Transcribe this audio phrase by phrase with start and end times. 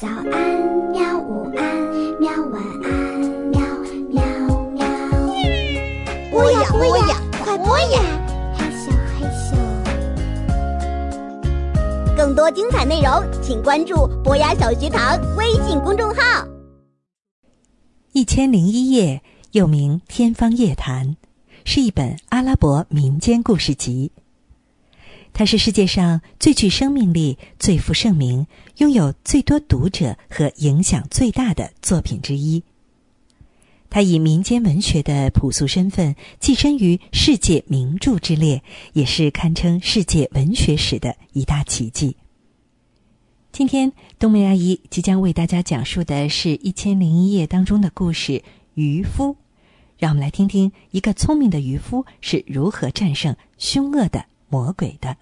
[0.00, 0.24] 早安，
[0.92, 1.18] 喵！
[1.18, 1.62] 午安，
[2.18, 2.32] 喵！
[2.50, 3.60] 晚安，喵
[4.08, 4.22] 喵
[4.72, 4.80] 喵！
[6.30, 8.00] 播呀播呀，快播呀！
[8.56, 9.54] 嘿咻，嘿咻。
[12.16, 16.22] 更多精彩内容，请关注博雅小学堂微信公众号。
[18.12, 19.20] 《一千零一夜》
[19.52, 21.08] 又名《天方夜谭》，
[21.66, 24.12] 是一本阿拉伯民间故事集。
[25.32, 32.62] 它是世界上最具生命力、最负盛名、拥有最多读者和影响最大的作品之一。
[33.88, 38.62] 它以民间文学的朴素身份跻身于世界名著之列，
[38.92, 42.16] 也是堪称世界文学史的一大奇迹。
[43.50, 48.32] 今天，冬梅阿姨即将为大家讲述的是一千零一夜当中的故事
[48.74, 49.34] 《渔夫》，
[49.98, 54.26] 让我们来听听一个聪明的渔夫是如何战胜凶恶的。
[54.50, 55.16] 魔鬼的。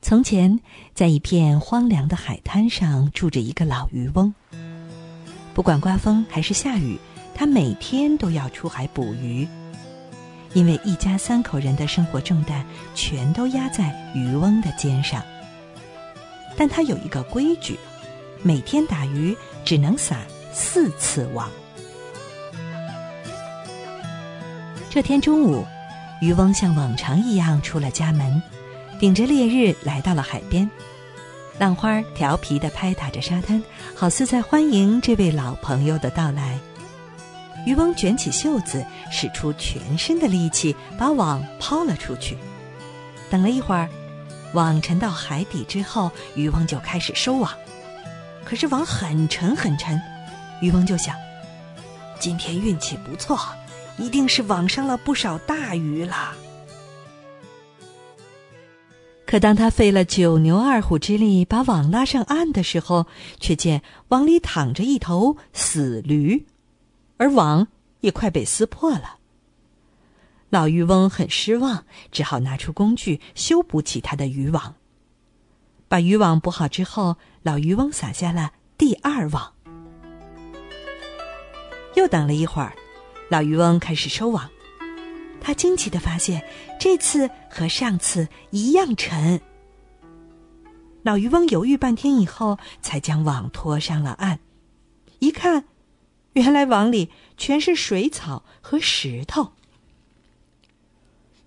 [0.00, 0.60] 从前，
[0.94, 4.32] 在一片荒凉的海滩上，住着一个老渔翁。
[5.52, 6.96] 不管刮风还是下雨，
[7.34, 9.48] 他每天都要出海捕鱼。
[10.54, 15.22] 因为一家三口人的生活重担全都压在渔翁的肩上，
[16.56, 17.78] 但他有一个规矩：
[18.42, 20.18] 每天打鱼只能撒
[20.52, 21.50] 四次网。
[24.88, 25.66] 这天中午，
[26.20, 28.40] 渔翁像往常一样出了家门，
[29.00, 30.70] 顶着烈日来到了海边，
[31.58, 33.60] 浪花调皮的拍打着沙滩，
[33.92, 36.60] 好似在欢迎这位老朋友的到来。
[37.66, 42.36] 渔翁卷起袖子，使出全身的力气，把网抛了出去。
[43.30, 43.88] 等了一会儿，
[44.52, 47.50] 网沉到海底之后，渔翁就开始收网。
[48.44, 50.00] 可是网很沉很沉，
[50.60, 51.16] 渔翁就想：
[52.20, 53.38] 今天运气不错，
[53.96, 56.32] 一定是网上了不少大鱼了。
[59.26, 63.06] 可当他费了九牛二虎之力把网拉上岸的时候，
[63.40, 66.44] 却见网里躺着一头死驴。
[67.16, 67.68] 而网
[68.00, 69.18] 也快被撕破了。
[70.50, 74.74] 老渔翁很失望，只好拿出工具修补起他的渔网。
[75.88, 79.52] 把渔网补好之后，老渔翁撒下了第二网。
[81.94, 82.74] 又等了一会儿，
[83.28, 84.48] 老渔翁开始收网。
[85.40, 86.44] 他惊奇的发现，
[86.78, 89.40] 这次和上次一样沉。
[91.02, 94.38] 老渔翁犹豫半天以后，才将网拖上了岸。
[95.18, 95.64] 一看。
[96.34, 99.52] 原来网里全是水草和石头。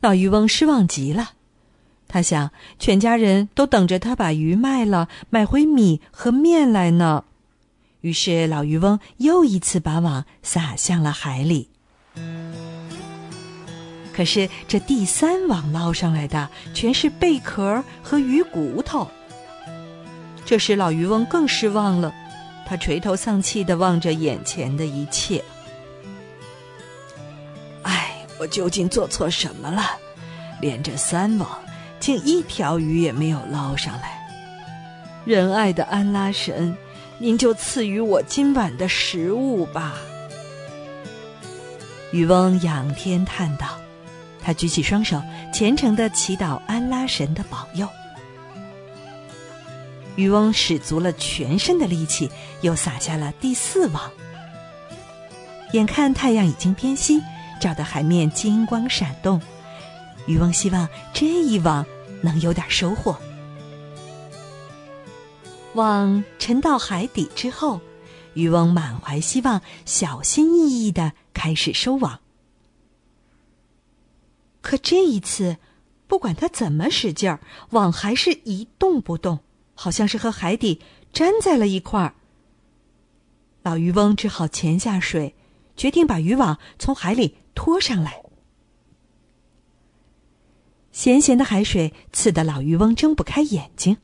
[0.00, 1.30] 老渔翁失望极了，
[2.08, 7.24] 他想，全家人都等着他把鱼卖了，买回米和面来呢。
[8.02, 11.68] 于是，老渔翁又一次把网撒向了海里。
[14.12, 19.10] 可是，这第三网捞上来的全是贝壳和鱼骨头。
[20.44, 22.14] 这时，老渔翁更失望了。
[22.68, 25.42] 他垂头丧气的望着眼前的一切，
[27.82, 29.82] 哎，我究竟做错什么了？
[30.60, 31.48] 连着三网，
[32.00, 34.18] 竟一条鱼也没有捞上来。
[35.24, 36.76] 仁爱的安拉神，
[37.18, 39.94] 您就赐予我今晚的食物吧。
[42.10, 43.78] 渔翁仰天叹道，
[44.42, 45.22] 他举起双手，
[45.52, 47.88] 虔诚的祈祷安拉神的保佑。
[50.16, 52.30] 渔翁使足了全身的力气，
[52.62, 54.10] 又撒下了第四网。
[55.72, 57.22] 眼看太阳已经偏西，
[57.60, 59.40] 照得海面金光闪动，
[60.26, 61.84] 渔翁希望这一网
[62.22, 63.16] 能有点收获。
[65.74, 67.80] 网沉到海底之后，
[68.32, 72.20] 渔翁满怀希望，小心翼翼的开始收网。
[74.62, 75.58] 可这一次，
[76.06, 77.40] 不管他怎么使劲儿，
[77.70, 79.40] 网还是一动不动。
[79.76, 80.80] 好像是和海底
[81.12, 82.14] 粘在了一块儿。
[83.62, 85.36] 老渔翁只好潜下水，
[85.76, 88.22] 决定把渔网从海里拖上来。
[90.92, 93.98] 咸咸的海水刺得老渔翁睁不开眼睛，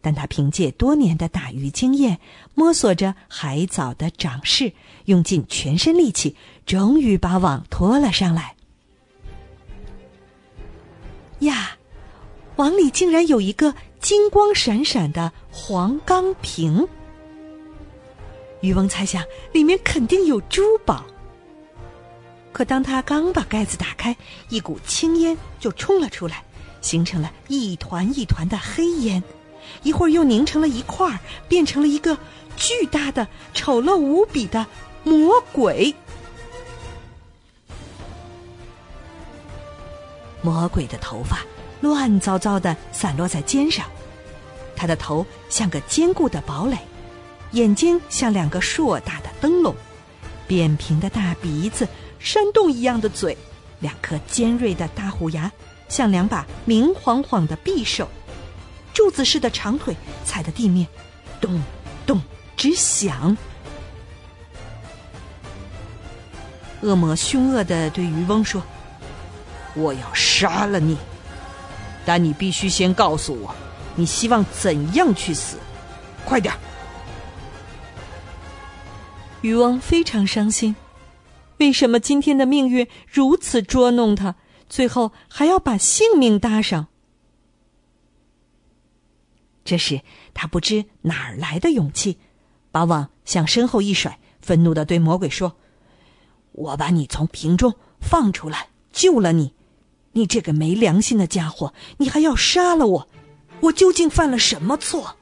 [0.00, 2.20] 但他凭借多年的打鱼经验，
[2.54, 4.72] 摸索着海藻的长势，
[5.04, 8.56] 用尽全身力气，终于把网拖了上来。
[11.40, 11.76] 呀，
[12.56, 13.74] 网里竟然有一个！
[14.00, 16.88] 金光闪闪的黄钢瓶，
[18.62, 21.04] 渔翁猜想里面肯定有珠宝。
[22.50, 24.16] 可当他刚把盖子打开，
[24.48, 26.42] 一股青烟就冲了出来，
[26.80, 29.22] 形成了一团一团的黑烟，
[29.82, 32.16] 一会儿又凝成了一块儿，变成了一个
[32.56, 34.66] 巨大的、丑陋无比的
[35.04, 35.94] 魔鬼。
[40.42, 41.44] 魔鬼的头发
[41.80, 43.86] 乱糟糟的散落在肩上，
[44.76, 46.76] 他的头像个坚固的堡垒，
[47.52, 49.74] 眼睛像两个硕大的灯笼，
[50.46, 51.88] 扁平的大鼻子，
[52.18, 53.36] 山洞一样的嘴，
[53.80, 55.50] 两颗尖锐的大虎牙，
[55.88, 58.08] 像两把明晃晃的匕首，
[58.92, 60.86] 柱子似的长腿踩的地面
[61.40, 61.62] 咚
[62.06, 62.20] 咚
[62.56, 63.36] 直响。
[66.82, 68.62] 恶魔凶恶的对渔翁说。
[69.74, 70.98] 我要杀了你，
[72.04, 73.54] 但你必须先告诉我，
[73.94, 75.56] 你希望怎样去死？
[76.24, 76.54] 快点！
[79.42, 80.76] 渔翁非常伤心，
[81.58, 84.34] 为什么今天的命运如此捉弄他？
[84.68, 86.86] 最后还要把性命搭上。
[89.64, 90.00] 这时
[90.32, 92.18] 他不知哪儿来的勇气，
[92.70, 95.56] 把网向身后一甩，愤怒的对魔鬼说
[96.52, 99.54] ：“我把你从瓶中放出来，救了你。”
[100.12, 101.72] 你这个没良心的家伙！
[101.98, 103.08] 你还要杀了我！
[103.60, 105.16] 我究竟犯了什么错？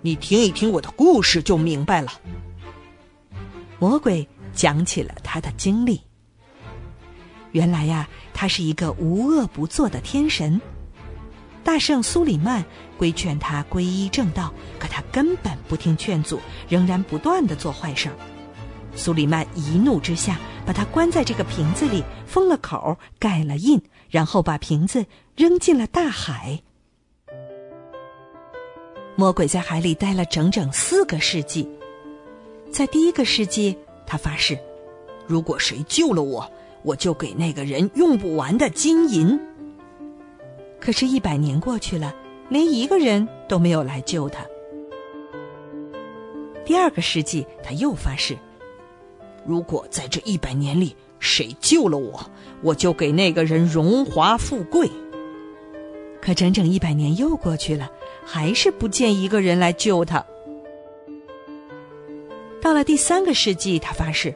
[0.00, 2.12] 你听一听我的故事就明白了。
[3.78, 6.00] 魔鬼讲起了他的经历。
[7.52, 10.60] 原来呀，他是一个无恶不作的天神。
[11.62, 12.64] 大圣苏里曼
[12.98, 18.10] 规劝他皈依正道，可他根本不听劝阻，仍然不断的做坏事。
[18.96, 20.38] 苏里曼一怒之下。
[20.66, 25.04] 把它关在这个瓶子里，封了口，盖了印，然后把瓶子
[25.36, 26.62] 扔进了大海。
[29.14, 31.68] 魔鬼在海里待了整整四个世纪。
[32.72, 33.76] 在第一个世纪，
[34.06, 34.58] 他发誓，
[35.26, 36.50] 如果谁救了我，
[36.82, 39.38] 我就给那个人用不完的金银。
[40.80, 42.14] 可是，一百年过去了，
[42.48, 44.42] 连一个人都没有来救他。
[46.64, 48.34] 第二个世纪，他又发誓。
[49.46, 52.30] 如果在这一百年里谁救了我，
[52.62, 54.90] 我就给那个人荣华富贵。
[56.20, 57.90] 可整整一百年又过去了，
[58.24, 60.24] 还是不见一个人来救他。
[62.62, 64.34] 到了第三个世纪，他发誓：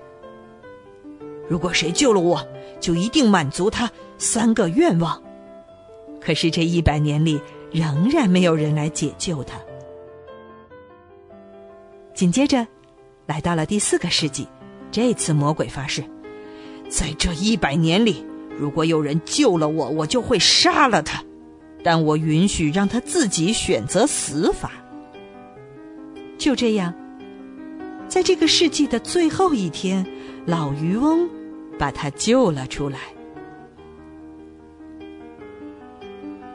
[1.48, 2.46] 如果谁救了我，
[2.78, 5.22] 就一定满足他三个愿望。
[6.20, 7.40] 可是这一百年里，
[7.72, 9.58] 仍然没有人来解救他。
[12.12, 12.66] 紧接着，
[13.24, 14.46] 来到了第四个世纪。
[14.90, 16.02] 这次魔鬼发誓，
[16.88, 18.24] 在这一百年里，
[18.58, 21.22] 如果有人救了我，我就会杀了他，
[21.84, 24.72] 但我允许让他自己选择死法。
[26.38, 26.94] 就这样，
[28.08, 30.06] 在这个世纪的最后一天，
[30.46, 31.28] 老渔翁
[31.78, 32.98] 把他救了出来。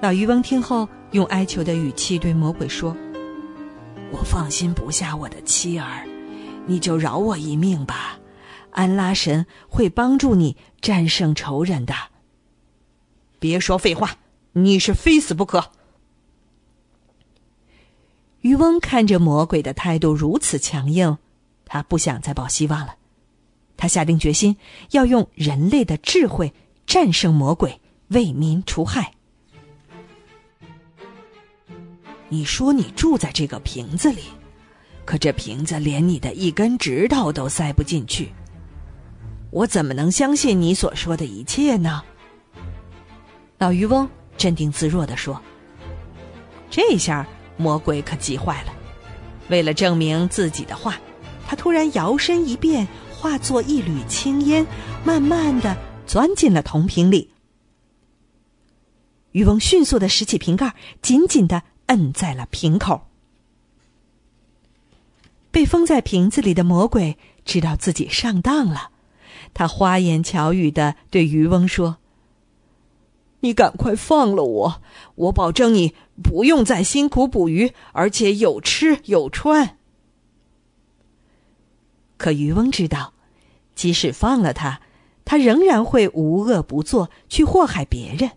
[0.01, 2.95] 老渔翁听后，用哀求的语气对魔鬼说
[4.11, 6.05] ：“我放心不下我的妻儿，
[6.65, 8.17] 你就饶我一命吧。”
[8.73, 11.93] 安拉神会帮助你战胜仇人的。
[13.39, 14.17] 别说废话，
[14.53, 15.71] 你是非死不可。
[18.41, 21.17] 渔翁看着魔鬼的态度如此强硬，
[21.65, 22.95] 他不想再抱希望了。
[23.77, 24.57] 他下定决心
[24.91, 26.53] 要用人类的智慧
[26.85, 27.79] 战胜魔鬼，
[28.09, 29.13] 为民除害。
[32.29, 34.23] 你说你住在这个瓶子里，
[35.05, 38.33] 可这瓶子连你的一根指头都塞不进去。
[39.53, 42.01] 我怎么能相信你所说的一切呢？
[43.59, 45.39] 老渔翁镇定自若的说
[46.71, 48.73] ：“这下魔鬼可急坏了。
[49.49, 50.99] 为了证明自己的话，
[51.47, 54.65] 他突然摇身一变，化作一缕青烟，
[55.05, 57.29] 慢慢的钻进了铜瓶里。
[59.33, 63.07] 渔翁迅速的拾起瓶盖，紧紧的摁在了瓶口。
[65.51, 68.89] 被封在瓶子里的魔鬼知道自己上当了。”
[69.53, 71.97] 他花言巧语的对渔翁说
[73.41, 74.81] ：“你赶快放了我，
[75.15, 75.93] 我保证你
[76.23, 79.77] 不用再辛苦捕鱼，而且有吃有穿。”
[82.17, 83.13] 可渔翁知道，
[83.75, 84.81] 即使放了他，
[85.25, 88.31] 他仍然会无恶不作，去祸害别人。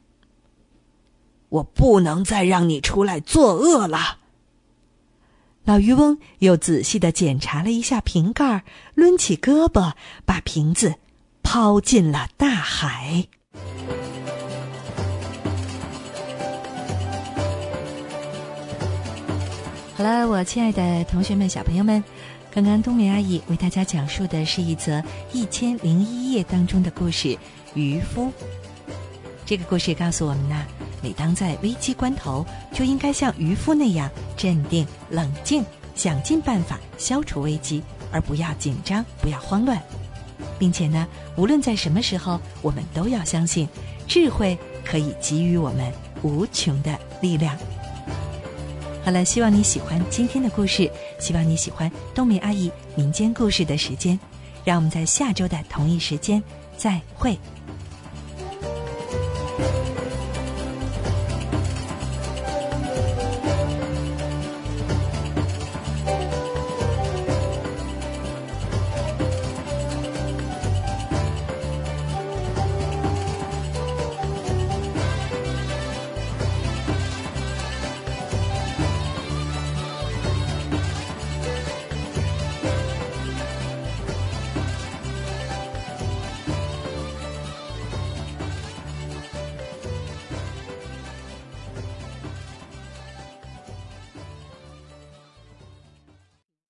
[1.49, 4.18] 我不能再让你出来作恶了。
[5.64, 9.92] 老渔翁又仔细的检查了一下瓶盖，抡起胳膊，
[10.25, 10.96] 把瓶子。
[11.47, 13.25] 抛进了大海。
[19.97, 22.03] 好了，我亲爱的同学们、小朋友们，
[22.50, 24.99] 刚刚冬梅阿姨为大家讲述的是一则
[25.33, 27.38] 《一千零一夜》当中的故事——
[27.75, 28.33] 渔夫。
[29.47, 30.67] 这个故事告诉我们呢，
[31.00, 39.81] 每当在危机关头，就应该像渔夫那样镇定冷静，想尽办法消除危机，而不要紧张，不要慌乱，
[40.58, 43.68] 并且呢，无论在什么时候，我们都要相信，
[44.06, 47.56] 智慧可以给予我们无穷的力量。
[49.04, 54.18] 好了，希望你喜欢今天的故事，希望你喜欢冬梅阿姨民间故事的时间，
[54.64, 56.42] 让我们在下周的同一时间
[56.76, 57.38] 再会。